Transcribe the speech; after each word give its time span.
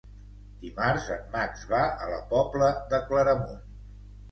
Dimarts 0.61 1.09
en 1.17 1.21
Max 1.35 1.67
va 1.75 1.83
a 2.07 2.09
la 2.15 2.19
Pobla 2.33 2.73
de 2.95 3.03
Claramunt. 3.13 3.65